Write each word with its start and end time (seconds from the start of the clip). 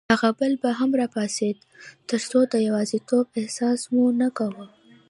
هغه 0.11 0.29
بل 0.39 0.53
به 0.61 0.69
هم 0.79 0.91
راپاڅېد، 1.01 1.57
ترڅو 2.09 2.39
د 2.51 2.53
یوازیتوب 2.67 3.25
احساس 3.39 3.79
مو 3.93 4.03
نه 4.21 4.27
کاوه. 4.37 4.65